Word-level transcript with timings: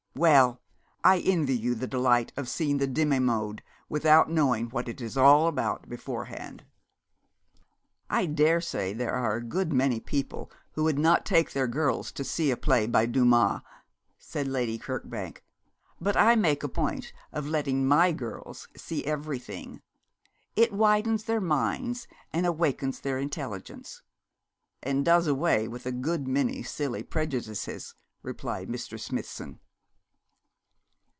'Well, 0.13 0.61
I 1.05 1.19
envy 1.19 1.55
you 1.55 1.73
the 1.73 1.87
delight 1.87 2.33
of 2.35 2.49
seeing 2.49 2.79
the 2.79 2.85
Demi 2.85 3.19
monde 3.19 3.63
without 3.87 4.29
knowing 4.29 4.69
what 4.69 4.89
it 4.89 4.99
is 4.99 5.15
all 5.15 5.47
about 5.47 5.87
beforehand.' 5.87 6.65
'I 8.09 8.25
daresay 8.25 8.91
there 8.91 9.13
are 9.13 9.37
a 9.37 9.41
good 9.43 9.71
many 9.71 10.01
people 10.01 10.51
who 10.73 10.83
would 10.83 10.99
not 10.99 11.25
take 11.25 11.53
their 11.53 11.65
girls 11.65 12.11
to 12.11 12.25
see 12.25 12.51
a 12.51 12.57
play 12.57 12.87
by 12.87 13.05
Dumas,' 13.05 13.61
said 14.19 14.49
Lady 14.49 14.77
Kirkbank, 14.77 15.45
'but 16.01 16.17
I 16.17 16.35
make 16.35 16.61
a 16.61 16.67
point 16.67 17.13
of 17.31 17.47
letting 17.47 17.87
my 17.87 18.11
girls 18.11 18.67
see 18.75 19.05
everything. 19.05 19.81
It 20.57 20.73
widens 20.73 21.23
their 21.23 21.41
minds 21.41 22.09
and 22.33 22.45
awakens 22.45 22.99
their 22.99 23.17
intelligence.' 23.17 24.01
'And 24.83 25.05
does 25.05 25.25
away 25.25 25.69
with 25.69 25.85
a 25.85 25.91
good 25.93 26.27
many 26.27 26.63
silly 26.63 27.01
prejudices,' 27.01 27.95
replied 28.21 28.67
Mr. 28.67 28.99
Smithson. 28.99 29.61